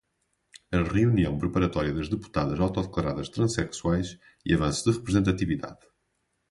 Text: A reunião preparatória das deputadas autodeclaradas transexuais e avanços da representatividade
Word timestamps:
A 0.71 0.77
reunião 0.81 1.37
preparatória 1.37 1.93
das 1.93 2.09
deputadas 2.09 2.59
autodeclaradas 2.59 3.29
transexuais 3.29 4.17
e 4.43 4.51
avanços 4.51 4.83
da 4.85 4.93
representatividade 4.97 5.85